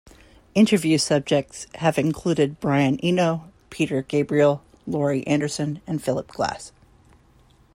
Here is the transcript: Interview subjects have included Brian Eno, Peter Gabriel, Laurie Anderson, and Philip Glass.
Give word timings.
Interview 0.55 0.97
subjects 0.97 1.67
have 1.75 1.99
included 1.99 2.59
Brian 2.59 2.99
Eno, 3.03 3.51
Peter 3.69 4.01
Gabriel, 4.01 4.63
Laurie 4.87 5.27
Anderson, 5.27 5.79
and 5.85 6.03
Philip 6.03 6.27
Glass. 6.29 6.71